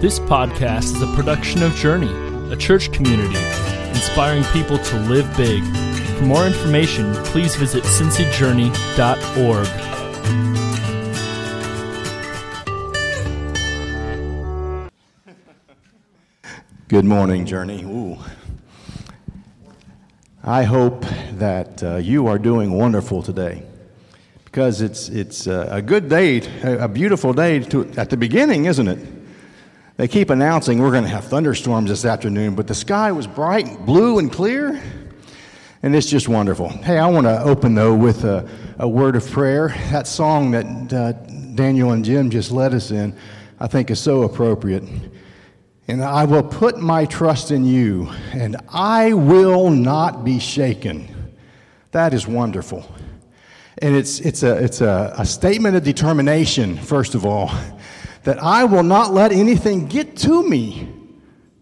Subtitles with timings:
[0.00, 2.12] This podcast is a production of Journey,
[2.52, 3.38] a church community
[3.88, 5.62] inspiring people to live big.
[6.18, 9.66] For more information, please visit cincyjourney.org.
[16.88, 17.82] Good morning, Journey.
[17.84, 18.18] Ooh.
[20.42, 23.62] I hope that uh, you are doing wonderful today
[24.44, 28.86] because it's, it's uh, a good day, a beautiful day to, at the beginning, isn't
[28.86, 29.23] it?
[29.96, 33.66] They keep announcing we're going to have thunderstorms this afternoon, but the sky was bright,
[33.66, 34.82] and blue, and clear,
[35.84, 36.68] and it's just wonderful.
[36.68, 38.48] Hey, I want to open, though, with a,
[38.80, 39.68] a word of prayer.
[39.92, 41.12] That song that uh,
[41.54, 43.16] Daniel and Jim just led us in,
[43.60, 44.82] I think, is so appropriate.
[45.86, 51.36] And I will put my trust in you, and I will not be shaken.
[51.92, 52.84] That is wonderful.
[53.78, 57.52] And it's, it's, a, it's a, a statement of determination, first of all,
[58.24, 60.88] that I will not let anything get to me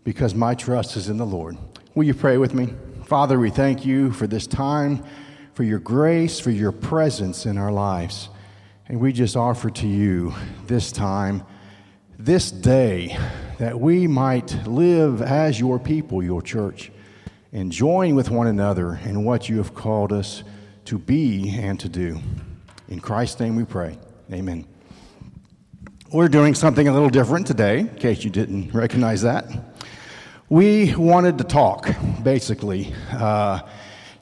[0.04, 1.56] because my trust is in the Lord.
[1.94, 2.72] Will you pray with me?
[3.04, 5.04] Father, we thank you for this time,
[5.54, 8.28] for your grace, for your presence in our lives.
[8.88, 10.34] And we just offer to you
[10.66, 11.42] this time,
[12.18, 13.16] this day,
[13.58, 16.90] that we might live as your people, your church,
[17.52, 20.42] and join with one another in what you have called us
[20.86, 22.20] to be and to do.
[22.88, 23.98] In Christ's name we pray.
[24.32, 24.71] Amen.
[26.12, 29.46] We're doing something a little different today, in case you didn't recognize that.
[30.50, 31.88] We wanted to talk,
[32.22, 33.60] basically, uh,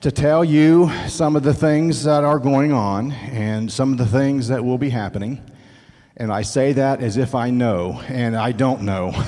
[0.01, 4.07] to tell you some of the things that are going on and some of the
[4.07, 5.45] things that will be happening.
[6.17, 9.13] And I say that as if I know, and I don't know.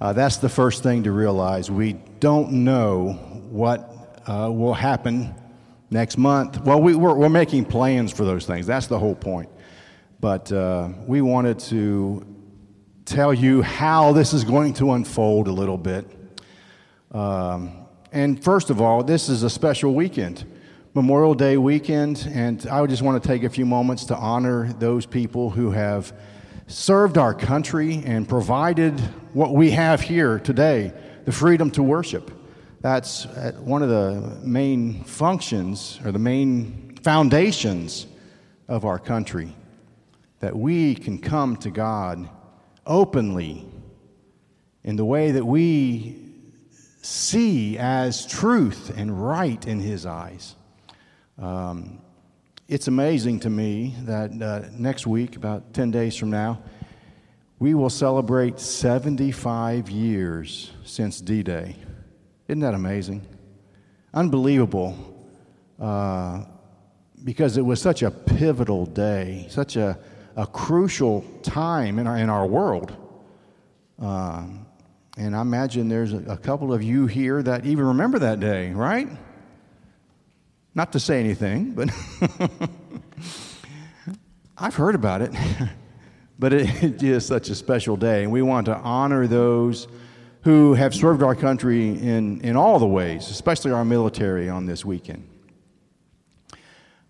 [0.00, 1.72] Uh, that's the first thing to realize.
[1.72, 3.14] We don't know
[3.50, 5.34] what uh, will happen
[5.90, 6.60] next month.
[6.60, 8.64] Well, we, we're, we're making plans for those things.
[8.64, 9.48] That's the whole point.
[10.20, 12.26] But uh, we wanted to
[13.04, 16.06] tell you how this is going to unfold a little bit.
[17.12, 20.44] Um, and first of all, this is a special weekend,
[20.92, 25.06] Memorial Day weekend, and I just want to take a few moments to honor those
[25.06, 26.12] people who have
[26.66, 28.98] served our country and provided
[29.34, 30.92] what we have here today
[31.26, 32.32] the freedom to worship.
[32.80, 38.08] That's uh, one of the main functions or the main foundations
[38.66, 39.54] of our country
[40.40, 42.28] that we can come to God
[42.86, 43.66] openly
[44.84, 46.16] in the way that we
[47.02, 50.54] see as truth and right in His eyes.
[51.38, 52.00] Um,
[52.68, 56.62] it's amazing to me that uh, next week, about 10 days from now,
[57.58, 61.76] we will celebrate 75 years since D Day.
[62.46, 63.26] Isn't that amazing?
[64.14, 64.96] Unbelievable.
[65.80, 66.44] Uh,
[67.24, 69.98] because it was such a pivotal day, such a
[70.38, 72.96] a crucial time in our, in our world.
[74.00, 74.46] Uh,
[75.16, 78.70] and I imagine there's a, a couple of you here that even remember that day,
[78.70, 79.08] right?
[80.76, 81.90] Not to say anything, but
[84.56, 85.32] I've heard about it.
[86.38, 89.88] but it, it is such a special day, and we want to honor those
[90.42, 94.84] who have served our country in, in all the ways, especially our military on this
[94.84, 95.28] weekend.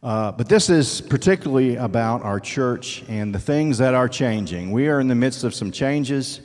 [0.00, 4.70] Uh, but this is particularly about our church and the things that are changing.
[4.70, 6.40] We are in the midst of some changes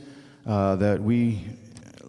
[0.48, 1.40] uh, that we,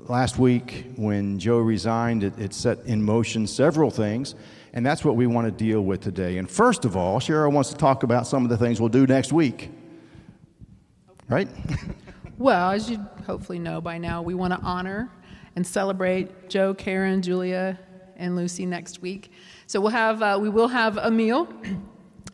[0.09, 4.35] last week when Joe resigned, it, it, set in motion several things,
[4.73, 6.39] and that's what we want to deal with today.
[6.39, 9.07] And first of all, Cheryl wants to talk about some of the things we'll do
[9.07, 9.71] next week.
[11.29, 11.49] Right?
[12.39, 15.11] well, as you hopefully know by now, we want to honor
[15.57, 17.79] and celebrate Joe, Karen, Julia,
[18.17, 19.31] and Lucy next week.
[19.67, 21.49] So we'll have, uh, we will have a meal.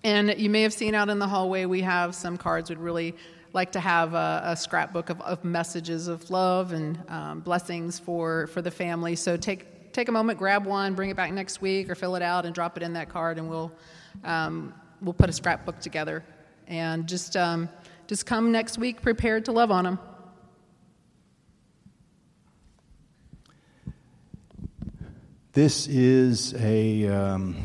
[0.02, 2.70] And you may have seen out in the hallway, we have some cards.
[2.70, 3.14] We'd really
[3.52, 8.46] like to have a, a scrapbook of, of, messages of love and um, blessings for,
[8.48, 9.16] for the family.
[9.16, 12.22] So take, take a moment, grab one, bring it back next week, or fill it
[12.22, 13.72] out and drop it in that card, and we'll,
[14.24, 16.24] um, we'll put a scrapbook together.
[16.68, 17.68] And just, um,
[18.06, 19.98] just come next week prepared to love on them.
[25.52, 27.56] This is a um,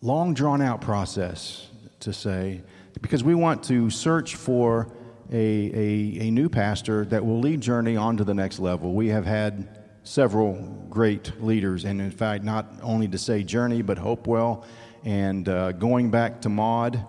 [0.00, 1.68] long drawn out process
[2.00, 2.62] to say,
[3.02, 4.90] because we want to search for
[5.30, 8.94] a, a, a, new pastor that will lead Journey on to the next level.
[8.94, 9.68] We have had
[10.04, 10.54] several
[10.88, 14.64] great leaders, and in fact, not only to say Journey, but Hopewell.
[15.04, 17.06] And uh, going back to Maud,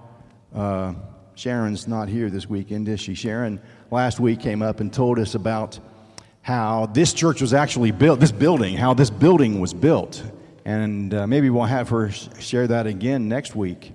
[0.53, 0.95] uh,
[1.33, 3.13] Sharon's not here this weekend, is she?
[3.13, 5.79] Sharon last week came up and told us about
[6.47, 10.23] how this church was actually built, this building, how this building was built.
[10.63, 13.91] And uh, maybe we'll have her share that again next week.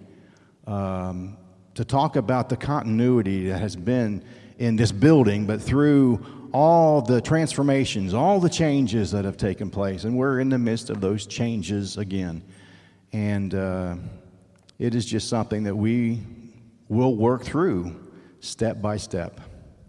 [0.66, 1.38] Um,
[1.76, 4.22] to talk about the continuity that has been
[4.58, 10.04] in this building, but through all the transformations, all the changes that have taken place.
[10.04, 12.42] And we're in the midst of those changes again.
[13.14, 13.96] And uh,
[14.78, 16.20] it is just something that we
[16.90, 17.98] will work through
[18.40, 19.40] step by step.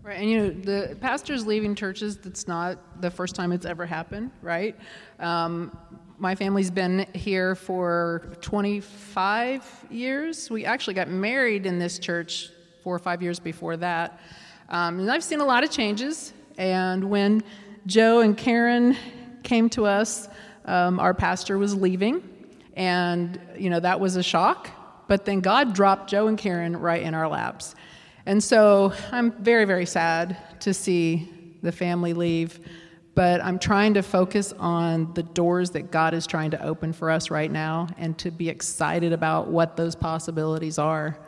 [0.04, 3.86] Right, and you know, the pastors leaving churches, that's not the first time it's ever
[3.86, 4.76] happened, right?
[5.18, 5.78] Um,
[6.18, 10.50] my family's been here for 25 years.
[10.50, 12.50] We actually got married in this church
[12.84, 14.20] four or five years before that.
[14.68, 16.34] Um, and I've seen a lot of changes.
[16.58, 17.42] And when
[17.86, 18.98] Joe and Karen
[19.44, 20.28] came to us,
[20.66, 22.22] um, our pastor was leaving.
[22.76, 24.70] And, you know, that was a shock.
[25.08, 27.74] But then God dropped Joe and Karen right in our laps.
[28.26, 31.30] And so I'm very, very sad to see
[31.62, 32.60] the family leave,
[33.16, 37.10] but I'm trying to focus on the doors that God is trying to open for
[37.10, 41.20] us right now and to be excited about what those possibilities are.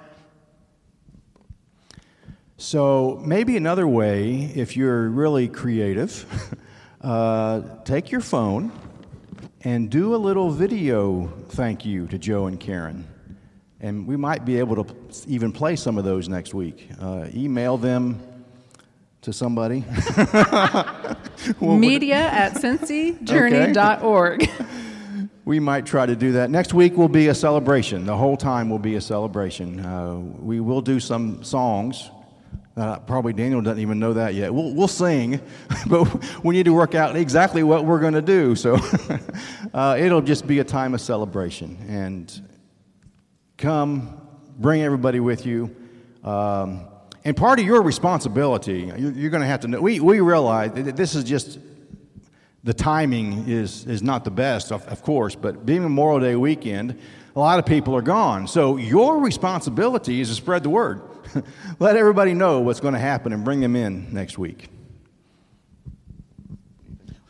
[2.57, 6.25] So, maybe another way, if you're really creative,
[7.01, 8.71] uh, take your phone
[9.65, 13.14] and do a little video thank you to Joe and Karen.
[13.85, 14.95] And we might be able to
[15.27, 16.89] even play some of those next week.
[16.99, 18.19] Uh, email them
[19.21, 19.81] to somebody.
[21.61, 24.41] Media at cincyjourney.org.
[24.41, 24.65] Okay.
[25.45, 26.49] we might try to do that.
[26.49, 28.07] Next week will be a celebration.
[28.07, 29.79] The whole time will be a celebration.
[29.79, 32.09] Uh, we will do some songs.
[32.75, 34.51] Uh, probably Daniel doesn't even know that yet.
[34.51, 35.39] We'll, we'll sing,
[35.87, 38.55] but we need to work out exactly what we're going to do.
[38.55, 38.79] So
[39.75, 41.77] uh, it'll just be a time of celebration.
[41.87, 42.41] And
[43.57, 44.21] come,
[44.57, 45.75] bring everybody with you.
[46.23, 46.87] Um,
[47.23, 49.81] and part of your responsibility, you're, you're going to have to know.
[49.81, 51.59] We, we realize that this is just,
[52.63, 56.99] the timing is, is not the best, of, of course, but being Memorial Day weekend,
[57.35, 58.47] a lot of people are gone.
[58.47, 61.01] So your responsibility is to spread the word.
[61.79, 64.69] Let everybody know what's going to happen and bring them in next week.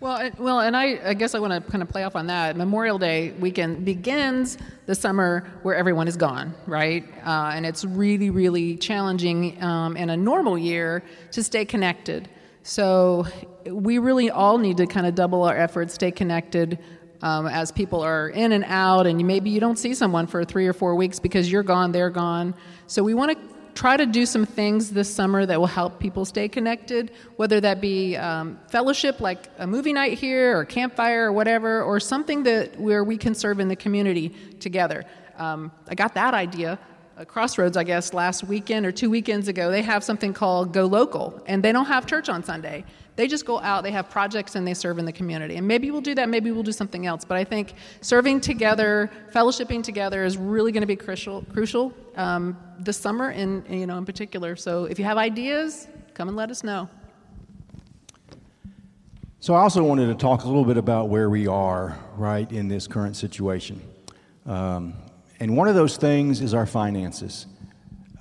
[0.06, 2.56] Well, well, and I, I guess I want to kind of play off on that.
[2.56, 7.04] Memorial Day weekend begins the summer where everyone is gone, right?
[7.26, 12.30] Uh, and it's really, really challenging um, in a normal year to stay connected.
[12.62, 13.26] So
[13.66, 16.78] we really all need to kind of double our efforts, stay connected
[17.24, 20.68] um, as people are in and out, and maybe you don't see someone for three
[20.68, 22.54] or four weeks because you're gone, they're gone.
[22.86, 26.26] So we want to try to do some things this summer that will help people
[26.26, 31.34] stay connected, whether that be um, fellowship like a movie night here or campfire or
[31.34, 34.30] whatever, or something that where we can serve in the community
[34.60, 35.04] together.
[35.38, 36.80] Um, I got that idea.
[37.28, 41.42] Crossroads, I guess, last weekend or two weekends ago, they have something called Go Local,
[41.46, 42.84] and they don't have church on Sunday.
[43.16, 45.56] They just go out, they have projects, and they serve in the community.
[45.56, 47.24] And maybe we'll do that, maybe we'll do something else.
[47.24, 52.58] But I think serving together, fellowshipping together is really going to be crucial, crucial um,
[52.80, 54.56] this summer, in, you know, in particular.
[54.56, 56.90] So if you have ideas, come and let us know.
[59.40, 62.68] So I also wanted to talk a little bit about where we are, right, in
[62.68, 63.80] this current situation.
[64.46, 64.96] Um,
[65.40, 67.46] and one of those things is our finances.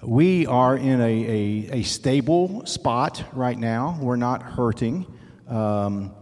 [0.05, 3.99] We are in a, a, a stable spot right now.
[4.01, 5.06] We're not hurting.
[5.49, 6.15] Um,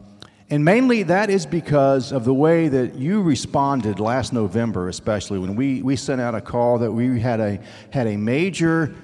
[0.50, 5.56] and mainly that is because of the way that you responded last November, especially when
[5.56, 7.58] we, we sent out a call that we had a,
[7.90, 8.94] had a major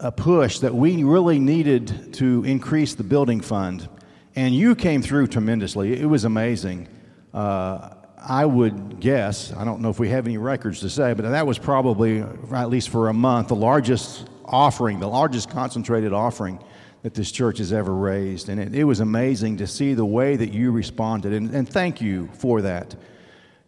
[0.00, 3.88] a push that we really needed to increase the building fund.
[4.36, 6.00] And you came through tremendously.
[6.00, 6.88] It was amazing.
[7.34, 11.22] Uh, I would guess, I don't know if we have any records to say, but
[11.22, 16.58] that was probably, at least for a month, the largest offering, the largest concentrated offering
[17.02, 18.48] that this church has ever raised.
[18.48, 21.32] And it, it was amazing to see the way that you responded.
[21.32, 22.94] And, and thank you for that.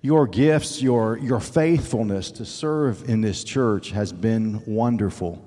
[0.02, 5.44] Your gifts, your, your faithfulness to serve in this church has been wonderful.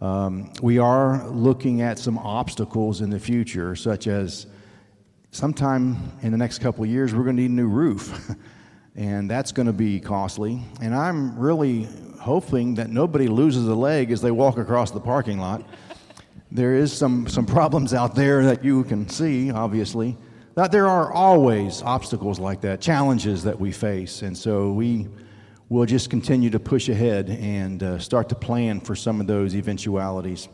[0.00, 4.46] Um, we are looking at some obstacles in the future, such as
[5.32, 8.30] sometime in the next couple of years, we're going to need a new roof.
[8.94, 10.62] and that's going to be costly.
[10.80, 11.88] And I'm really
[12.20, 15.66] hoping that nobody loses a leg as they walk across the parking lot.
[16.52, 20.16] there is some, some problems out there that you can see, obviously.
[20.54, 24.20] That there are always obstacles like that, challenges that we face.
[24.20, 25.08] And so we
[25.70, 29.54] will just continue to push ahead and uh, start to plan for some of those
[29.54, 30.50] eventualities.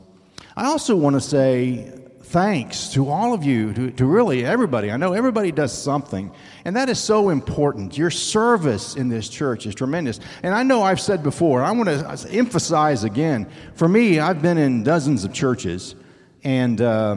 [0.56, 1.92] I also want to say
[2.28, 4.90] thanks to all of you, to, to, really everybody.
[4.90, 6.30] I know everybody does something,
[6.66, 7.96] and that is so important.
[7.96, 10.20] Your service in this church is tremendous.
[10.42, 14.58] And I know I've said before, I want to emphasize again for me, I've been
[14.58, 15.94] in dozens of churches,
[16.44, 17.16] and uh,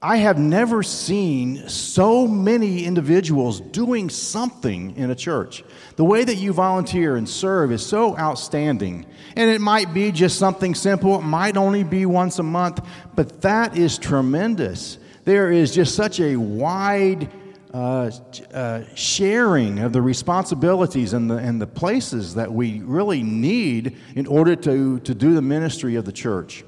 [0.00, 5.64] I have never seen so many individuals doing something in a church.
[5.96, 9.06] The way that you volunteer and serve is so outstanding.
[9.34, 12.78] And it might be just something simple, it might only be once a month,
[13.16, 14.98] but that is tremendous.
[15.24, 17.28] There is just such a wide
[17.74, 18.12] uh,
[18.54, 24.28] uh, sharing of the responsibilities and the, and the places that we really need in
[24.28, 26.64] order to, to do the ministry of the church.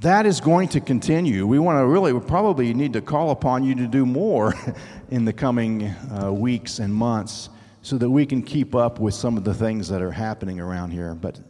[0.00, 1.46] That is going to continue.
[1.46, 4.54] We want to really, we probably need to call upon you to do more
[5.10, 7.48] in the coming uh, weeks and months
[7.80, 10.90] so that we can keep up with some of the things that are happening around
[10.90, 11.14] here.
[11.14, 11.40] But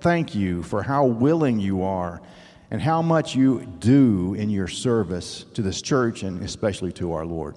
[0.00, 2.22] thank you for how willing you are
[2.70, 7.26] and how much you do in your service to this church and especially to our
[7.26, 7.56] Lord.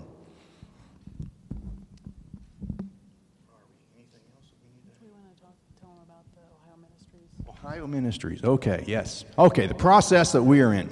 [7.71, 8.43] Ohio Ministries.
[8.43, 9.23] Okay, yes.
[9.39, 10.89] Okay, the process that we are in.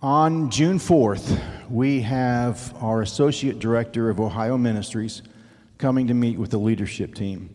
[0.00, 5.22] On June 4th, we have our Associate Director of Ohio Ministries
[5.78, 7.52] coming to meet with the leadership team.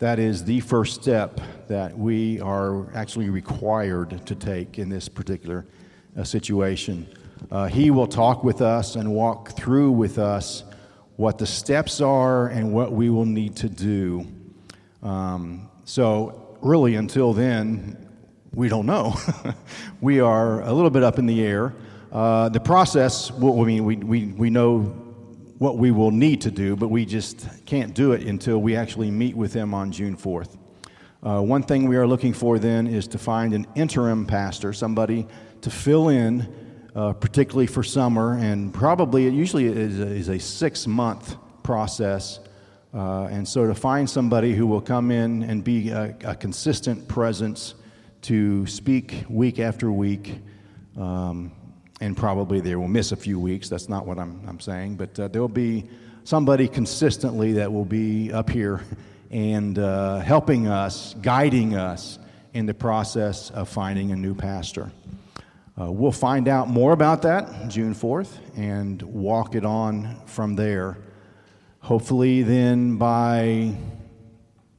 [0.00, 5.64] That is the first step that we are actually required to take in this particular
[6.18, 7.06] uh, situation.
[7.52, 10.64] Uh, he will talk with us and walk through with us
[11.14, 14.26] what the steps are and what we will need to do.
[15.04, 18.08] Um, so, really, until then,
[18.54, 19.14] we don't know.
[20.00, 21.74] we are a little bit up in the air.
[22.10, 24.80] Uh, the process, well, I mean, we, we, we know
[25.58, 29.10] what we will need to do, but we just can't do it until we actually
[29.10, 30.58] meet with them on June 4th.
[31.22, 35.26] Uh, one thing we are looking for then is to find an interim pastor, somebody
[35.60, 36.52] to fill in,
[36.94, 42.40] uh, particularly for summer, and probably it usually is a, is a six month process.
[42.94, 47.08] Uh, and so to find somebody who will come in and be a, a consistent
[47.08, 47.74] presence
[48.22, 50.38] to speak week after week.
[50.96, 51.52] Um,
[52.02, 53.68] and probably they will miss a few weeks.
[53.68, 55.84] That's not what I'm, I'm saying, but uh, there will be
[56.24, 58.82] somebody consistently that will be up here
[59.30, 62.18] and uh, helping us, guiding us
[62.54, 64.90] in the process of finding a new pastor.
[65.80, 70.98] Uh, we'll find out more about that June 4th and walk it on from there.
[71.82, 73.74] Hopefully, then by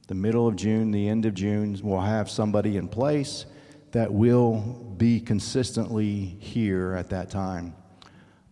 [0.08, 3.46] the middle of June, the end of June, we'll have somebody in place
[3.92, 4.62] that will
[4.96, 7.76] be consistently here at that time.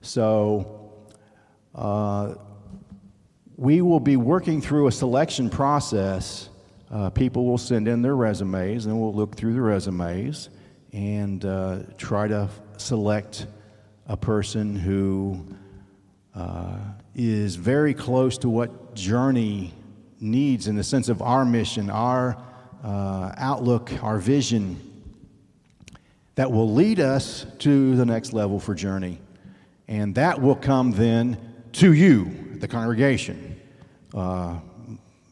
[0.01, 0.91] So,
[1.73, 2.35] uh,
[3.55, 6.49] we will be working through a selection process.
[6.91, 10.49] Uh, people will send in their resumes, and we'll look through the resumes
[10.91, 13.47] and uh, try to select
[14.07, 15.47] a person who
[16.35, 16.79] uh,
[17.15, 19.73] is very close to what Journey
[20.19, 22.37] needs in the sense of our mission, our
[22.83, 24.79] uh, outlook, our vision
[26.35, 29.19] that will lead us to the next level for Journey.
[29.87, 31.37] And that will come then
[31.73, 33.59] to you, the congregation.
[34.13, 34.59] Uh,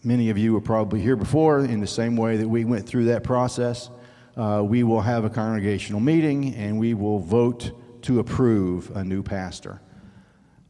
[0.03, 3.05] many of you were probably here before in the same way that we went through
[3.05, 3.89] that process.
[4.36, 7.71] Uh, we will have a congregational meeting and we will vote
[8.03, 9.81] to approve a new pastor.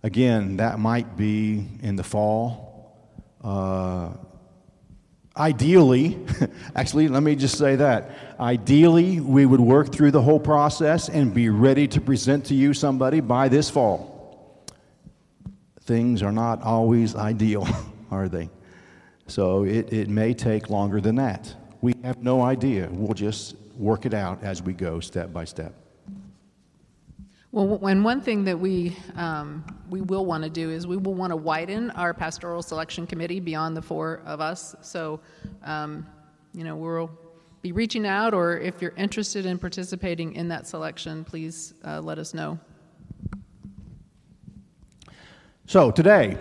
[0.01, 2.96] Again, that might be in the fall.
[3.44, 4.13] Uh,
[5.39, 6.20] Ideally,
[6.75, 8.12] actually, let me just say that.
[8.41, 12.74] Ideally, we would work through the whole process and be ready to present to you
[12.74, 14.65] somebody by this fall.
[15.84, 17.65] Things are not always ideal,
[18.12, 18.50] are they?
[19.27, 21.56] So it, it may take longer than that.
[21.79, 22.89] We have no idea.
[22.91, 25.74] We'll just work it out as we go, step by step.
[27.51, 31.15] Well, and one thing that we um, we will want to do is we will
[31.15, 34.75] want to widen our pastoral selection committee beyond the four of us.
[34.82, 35.20] So,
[35.63, 36.06] um,
[36.53, 37.10] you know, we'll
[37.63, 42.20] be reaching out, or if you're interested in participating in that selection, please uh, let
[42.20, 42.60] us know.
[45.65, 46.38] So today,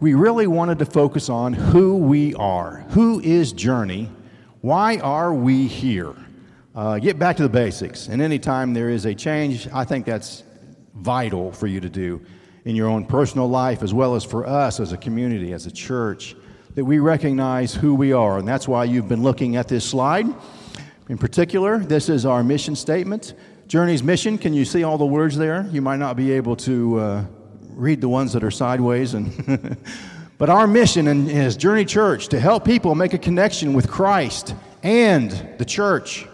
[0.00, 2.84] we really wanted to focus on who we are.
[2.90, 4.10] Who is Journey?
[4.62, 6.14] Why are we here?
[6.74, 8.08] Uh, get back to the basics.
[8.08, 10.44] And anytime there is a change, I think that's
[10.94, 12.20] vital for you to do
[12.64, 15.70] in your own personal life as well as for us as a community, as a
[15.70, 16.36] church,
[16.74, 18.38] that we recognize who we are.
[18.38, 20.26] And that's why you've been looking at this slide.
[21.08, 23.34] In particular, this is our mission statement.
[23.66, 25.68] Journey's mission, can you see all the words there?
[25.72, 27.24] You might not be able to uh,
[27.70, 29.76] read the ones that are sideways and
[30.40, 35.30] But our mission is Journey Church to help people make a connection with Christ and
[35.58, 36.26] the church.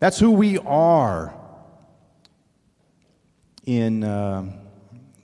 [0.00, 1.34] That's who we are.
[3.66, 4.50] In uh,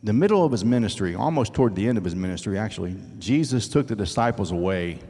[0.02, 3.88] the middle of his ministry, almost toward the end of his ministry, actually, Jesus took
[3.88, 5.00] the disciples away.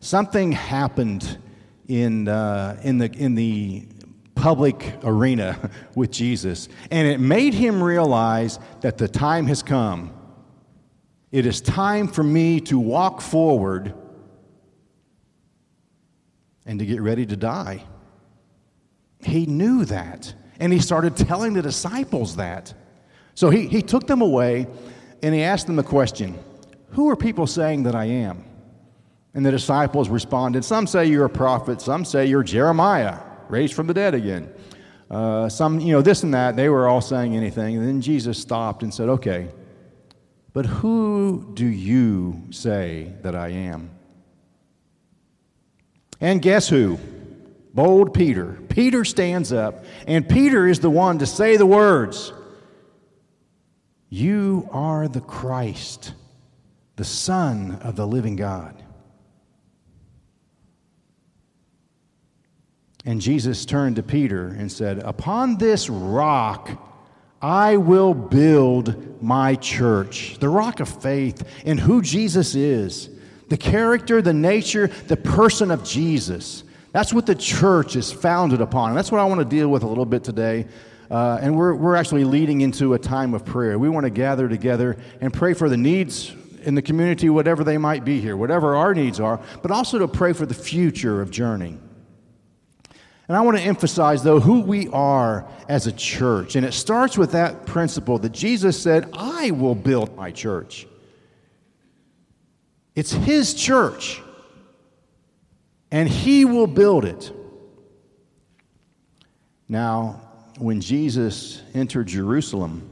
[0.00, 1.38] Something happened
[1.86, 3.86] in, uh, in, the, in the
[4.34, 6.68] public arena with Jesus.
[6.90, 10.12] And it made him realize that the time has come.
[11.30, 13.94] It is time for me to walk forward
[16.66, 17.84] and to get ready to die.
[19.22, 20.32] He knew that.
[20.58, 22.74] And he started telling the disciples that.
[23.34, 24.66] So he, he took them away
[25.22, 26.38] and he asked them the question
[26.90, 28.44] Who are people saying that I am?
[29.32, 33.86] And the disciples responded Some say you're a prophet, some say you're Jeremiah, raised from
[33.86, 34.52] the dead again.
[35.10, 36.54] Uh, some, you know, this and that.
[36.54, 37.76] They were all saying anything.
[37.76, 39.48] And then Jesus stopped and said, Okay,
[40.52, 43.90] but who do you say that I am?
[46.20, 46.98] And guess who?
[47.72, 48.58] Bold Peter.
[48.68, 52.32] Peter stands up, and Peter is the one to say the words
[54.08, 56.14] You are the Christ,
[56.96, 58.82] the Son of the living God.
[63.04, 66.70] And Jesus turned to Peter and said, Upon this rock
[67.40, 73.08] I will build my church, the rock of faith, in who Jesus is,
[73.48, 76.64] the character, the nature, the person of Jesus.
[76.92, 78.90] That's what the church is founded upon.
[78.90, 80.66] And that's what I want to deal with a little bit today.
[81.10, 83.78] Uh, and we're, we're actually leading into a time of prayer.
[83.78, 86.32] We want to gather together and pray for the needs
[86.62, 90.08] in the community, whatever they might be here, whatever our needs are, but also to
[90.08, 91.78] pray for the future of Journey.
[93.28, 96.56] And I want to emphasize, though, who we are as a church.
[96.56, 100.86] And it starts with that principle that Jesus said, I will build my church.
[102.96, 104.20] It's His church,
[105.90, 107.32] and He will build it.
[109.68, 110.20] Now,
[110.58, 112.88] when Jesus entered Jerusalem,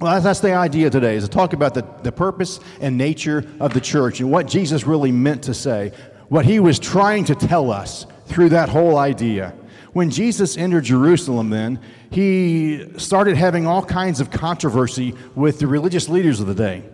[0.00, 3.74] well, that's the idea today, is to talk about the, the purpose and nature of
[3.74, 5.92] the church and what Jesus really meant to say,
[6.28, 9.54] what he was trying to tell us through that whole idea.
[9.92, 11.80] When Jesus entered Jerusalem, then,
[12.10, 16.84] he started having all kinds of controversy with the religious leaders of the day.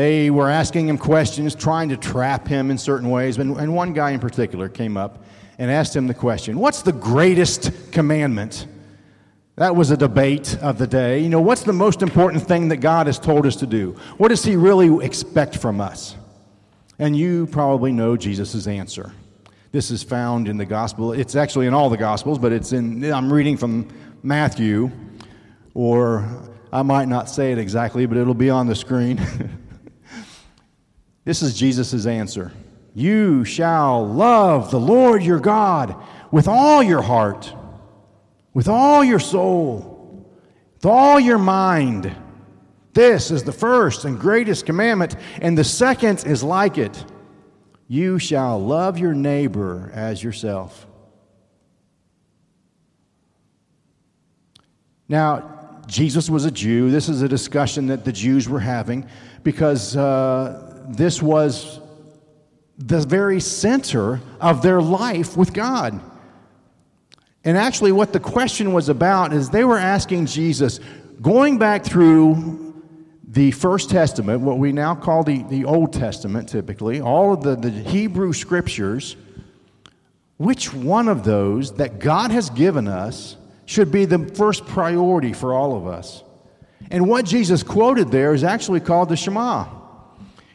[0.00, 3.36] They were asking him questions, trying to trap him in certain ways.
[3.36, 5.22] And, and one guy in particular came up
[5.58, 8.66] and asked him the question What's the greatest commandment?
[9.56, 11.18] That was a debate of the day.
[11.18, 13.94] You know, what's the most important thing that God has told us to do?
[14.16, 16.16] What does He really expect from us?
[16.98, 19.12] And you probably know Jesus' answer.
[19.70, 21.12] This is found in the gospel.
[21.12, 23.86] It's actually in all the gospels, but it's in, I'm reading from
[24.22, 24.92] Matthew,
[25.74, 26.26] or
[26.72, 29.20] I might not say it exactly, but it'll be on the screen.
[31.30, 32.50] this is Jesus' answer
[32.92, 35.94] You shall love the Lord your God
[36.32, 37.54] with all your heart,
[38.52, 40.28] with all your soul,
[40.74, 42.12] with all your mind.
[42.94, 47.04] This is the first and greatest commandment, and the second is like it.
[47.86, 50.84] You shall love your neighbor as yourself.
[55.08, 56.90] Now, Jesus was a Jew.
[56.90, 59.08] This is a discussion that the Jews were having
[59.44, 61.80] because uh, this was
[62.78, 66.00] the very center of their life with God.
[67.44, 70.80] And actually, what the question was about is they were asking Jesus,
[71.22, 72.82] going back through
[73.26, 77.56] the First Testament, what we now call the, the Old Testament typically, all of the,
[77.56, 79.16] the Hebrew scriptures,
[80.36, 85.54] which one of those that God has given us should be the first priority for
[85.54, 86.24] all of us?
[86.90, 89.79] And what Jesus quoted there is actually called the Shema.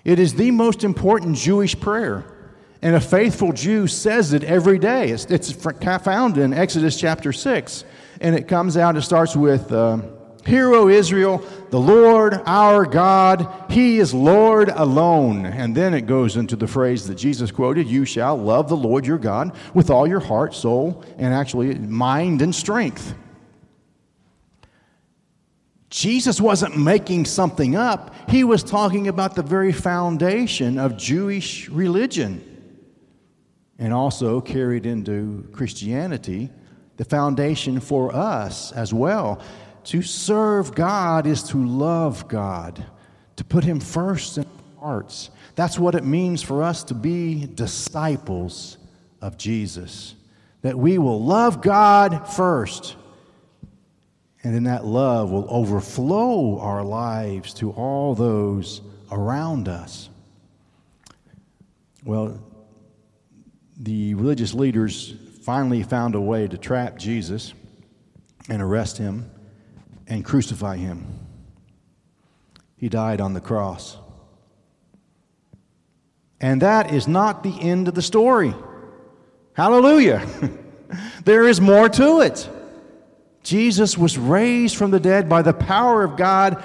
[0.05, 2.31] It is the most important Jewish prayer.
[2.81, 5.09] And a faithful Jew says it every day.
[5.09, 7.83] It's, it's found in Exodus chapter 6.
[8.21, 9.71] And it comes out, it starts with.
[9.71, 9.97] Uh,
[10.45, 15.47] Hear, O Israel, the Lord our God, He is Lord alone.
[15.47, 19.07] And then it goes into the phrase that Jesus quoted You shall love the Lord
[19.07, 23.15] your God with all your heart, soul, and actually mind and strength.
[25.95, 32.43] Jesus wasn't making something up, He was talking about the very foundation of Jewish religion
[33.79, 36.49] and also carried into Christianity,
[36.97, 39.41] the foundation for us as well.
[39.85, 42.85] To serve God is to love God,
[43.37, 45.29] to put Him first in our hearts.
[45.55, 48.77] That's what it means for us to be disciples
[49.21, 50.13] of Jesus.
[50.61, 52.97] That we will love God first,
[54.45, 58.79] and then that love will overflow our lives to all those
[59.11, 60.07] around us.
[62.03, 62.39] Well,
[63.75, 67.55] the religious leaders finally found a way to trap Jesus
[68.47, 69.31] and arrest him
[70.05, 71.07] and crucify him.
[72.77, 73.97] He died on the cross.
[76.39, 78.53] And that is not the end of the story.
[79.53, 80.23] Hallelujah.
[81.25, 82.47] There is more to it.
[83.45, 86.63] Jesus was raised from the dead by the power of God.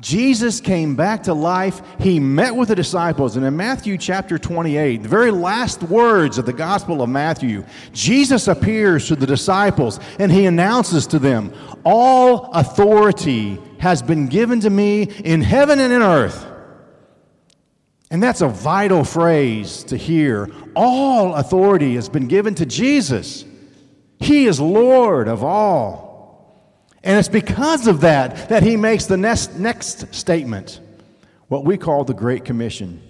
[0.00, 1.82] Jesus came back to life.
[2.00, 3.36] He met with the disciples.
[3.36, 8.48] And in Matthew chapter 28, the very last words of the Gospel of Matthew, Jesus
[8.48, 11.52] appears to the disciples and he announces to them,
[11.84, 16.46] All authority has been given to me in heaven and in earth.
[18.10, 20.48] And that's a vital phrase to hear.
[20.74, 23.44] All authority has been given to Jesus.
[24.18, 25.98] He is Lord of all.
[27.04, 30.80] And it's because of that that he makes the next, next statement,
[31.46, 33.02] what we call the Great Commission.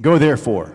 [0.00, 0.74] Go therefore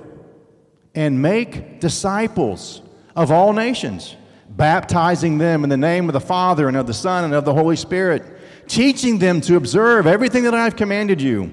[0.95, 2.81] and make disciples
[3.15, 4.15] of all nations,
[4.49, 7.53] baptizing them in the name of the Father and of the Son and of the
[7.53, 8.23] Holy Spirit,
[8.67, 11.51] teaching them to observe everything that I've commanded you.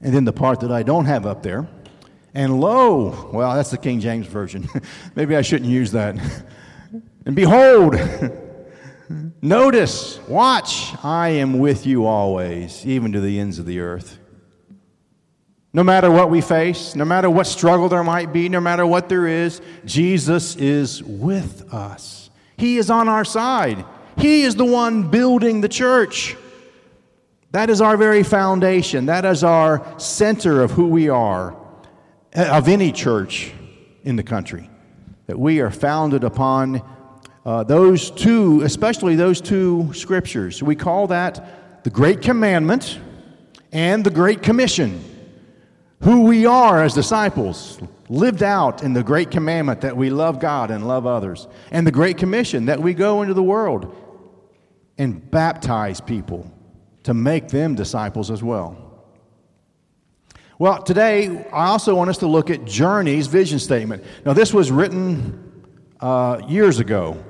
[0.00, 1.68] And then the part that I don't have up there.
[2.34, 4.68] And lo, well, that's the King James Version.
[5.14, 6.16] Maybe I shouldn't use that.
[7.24, 7.96] And behold,
[9.42, 14.18] notice, watch, I am with you always, even to the ends of the earth.
[15.74, 19.08] No matter what we face, no matter what struggle there might be, no matter what
[19.08, 22.30] there is, Jesus is with us.
[22.58, 23.84] He is on our side.
[24.18, 26.36] He is the one building the church.
[27.52, 29.06] That is our very foundation.
[29.06, 31.56] That is our center of who we are,
[32.34, 33.52] of any church
[34.04, 34.68] in the country.
[35.26, 36.82] That we are founded upon
[37.44, 40.62] uh, those two, especially those two scriptures.
[40.62, 42.98] We call that the Great Commandment
[43.72, 45.04] and the Great Commission.
[46.02, 50.70] Who we are as disciples, lived out in the Great Commandment that we love God
[50.70, 53.96] and love others, and the Great Commission that we go into the world
[54.98, 56.50] and baptize people
[57.04, 58.76] to make them disciples as well.
[60.58, 64.04] Well, today I also want us to look at Journey's vision statement.
[64.24, 65.64] Now, this was written
[66.00, 67.24] uh, years ago.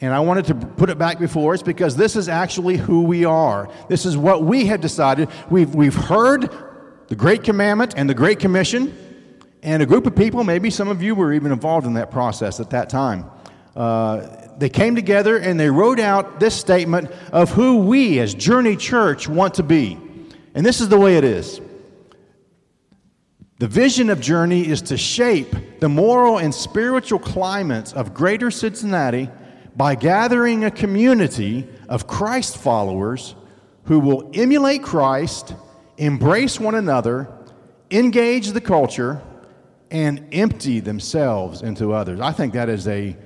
[0.00, 3.24] And I wanted to put it back before us because this is actually who we
[3.24, 3.68] are.
[3.88, 5.28] This is what we have decided.
[5.50, 6.52] We've, we've heard
[7.08, 8.96] the Great Commandment and the Great Commission,
[9.62, 12.60] and a group of people, maybe some of you were even involved in that process
[12.60, 13.28] at that time.
[13.74, 14.26] Uh,
[14.58, 19.28] they came together and they wrote out this statement of who we as Journey Church
[19.28, 19.98] want to be.
[20.54, 21.60] And this is the way it is.
[23.58, 29.28] The vision of Journey is to shape the moral and spiritual climate of greater Cincinnati
[29.78, 33.36] by gathering a community of Christ followers
[33.84, 35.54] who will emulate Christ,
[35.96, 37.32] embrace one another,
[37.92, 39.22] engage the culture,
[39.88, 42.18] and empty themselves into others.
[42.18, 43.16] I think that is a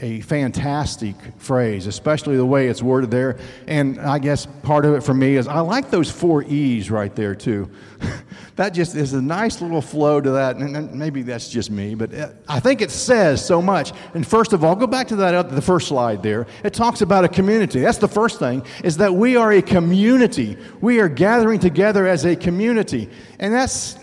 [0.00, 3.38] a fantastic phrase, especially the way it's worded there.
[3.66, 7.14] And I guess part of it for me is I like those four E's right
[7.14, 7.70] there, too.
[8.56, 10.56] that just is a nice little flow to that.
[10.56, 13.92] And maybe that's just me, but uh, I think it says so much.
[14.14, 16.46] And first of all, go back to that the first slide there.
[16.64, 17.80] It talks about a community.
[17.80, 20.56] That's the first thing, is that we are a community.
[20.80, 23.10] We are gathering together as a community.
[23.38, 23.96] And that's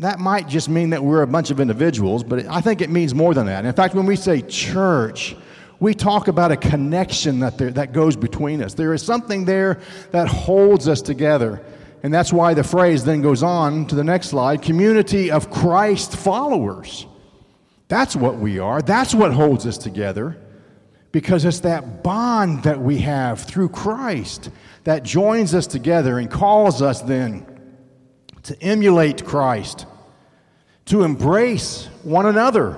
[0.00, 3.14] that might just mean that we're a bunch of individuals, but I think it means
[3.14, 3.64] more than that.
[3.64, 5.36] In fact, when we say church,
[5.78, 8.74] we talk about a connection that, there, that goes between us.
[8.74, 11.62] There is something there that holds us together.
[12.02, 16.16] And that's why the phrase then goes on to the next slide community of Christ
[16.16, 17.06] followers.
[17.88, 18.80] That's what we are.
[18.80, 20.38] That's what holds us together
[21.12, 24.48] because it's that bond that we have through Christ
[24.84, 27.46] that joins us together and calls us then
[28.44, 29.86] to emulate Christ,
[30.90, 32.76] to embrace one another,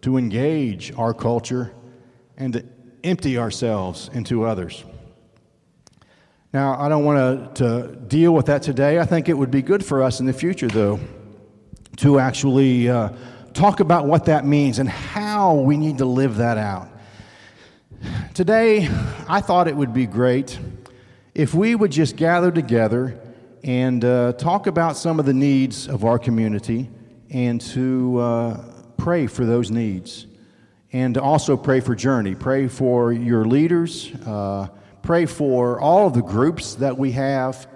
[0.00, 1.72] to engage our culture,
[2.36, 2.64] and to
[3.04, 4.84] empty ourselves into others.
[6.52, 8.98] Now, I don't want to, to deal with that today.
[8.98, 10.98] I think it would be good for us in the future, though,
[11.98, 13.10] to actually uh,
[13.54, 16.88] talk about what that means and how we need to live that out.
[18.34, 18.88] Today,
[19.28, 20.58] I thought it would be great
[21.36, 23.16] if we would just gather together
[23.62, 26.90] and uh, talk about some of the needs of our community
[27.32, 28.64] and to uh,
[28.96, 30.26] pray for those needs.
[30.92, 32.34] And to also pray for Journey.
[32.34, 34.12] Pray for your leaders.
[34.26, 34.68] Uh,
[35.00, 37.66] pray for all of the groups that we have.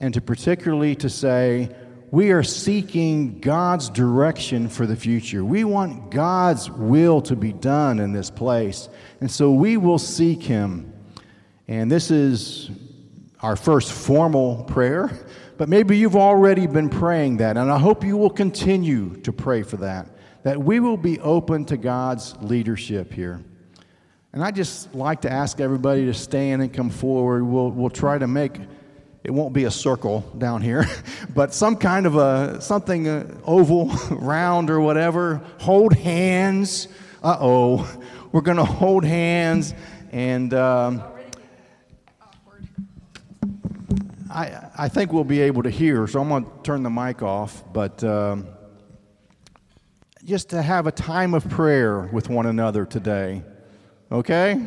[0.00, 1.70] And to particularly to say,
[2.10, 5.44] we are seeking God's direction for the future.
[5.44, 8.88] We want God's will to be done in this place.
[9.20, 10.92] And so we will seek Him.
[11.66, 12.70] And this is
[13.40, 15.10] our first formal prayer,
[15.56, 19.62] but maybe you've already been praying that, and I hope you will continue to pray
[19.62, 20.08] for that,
[20.42, 23.42] that we will be open to God's leadership here.
[24.32, 27.44] And I just like to ask everybody to stand and come forward.
[27.44, 28.58] We'll, we'll try to make
[29.22, 30.86] it won't be a circle down here,
[31.34, 35.40] but some kind of a something uh, oval, round, or whatever.
[35.60, 36.88] Hold hands
[37.22, 38.00] Uh oh.
[38.32, 39.72] We're going to hold hands
[40.12, 40.52] and.
[40.52, 41.02] Um,
[44.34, 47.22] I, I think we'll be able to hear, so I'm going to turn the mic
[47.22, 47.62] off.
[47.72, 48.48] But um,
[50.24, 53.44] just to have a time of prayer with one another today.
[54.10, 54.60] Okay?